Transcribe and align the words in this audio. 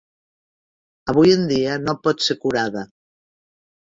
Avui 1.11 1.33
en 1.33 1.43
dia 1.51 1.75
no 1.81 1.95
pot 2.07 2.25
ser 2.29 2.37
curada. 2.47 2.83